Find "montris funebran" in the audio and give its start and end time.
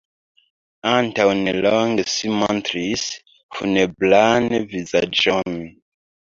2.37-4.49